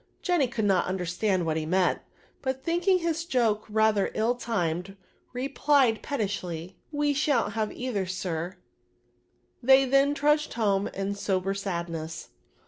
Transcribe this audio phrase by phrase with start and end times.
[0.23, 1.99] "Jenny could not understand what he meant,
[2.41, 4.97] but thinking his joke rather ill timed,
[5.31, 8.55] replied, pettishly," We shan't hav 70 either, ax"
[9.61, 12.29] They then truc^d home in sober sadness.